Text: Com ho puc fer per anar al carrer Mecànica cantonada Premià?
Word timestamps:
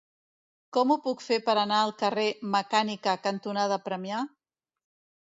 Com 0.77 0.93
ho 0.93 0.97
puc 1.03 1.21
fer 1.25 1.37
per 1.51 1.55
anar 1.65 1.83
al 1.83 1.95
carrer 2.01 2.25
Mecànica 2.57 3.17
cantonada 3.31 3.83
Premià? 3.89 4.27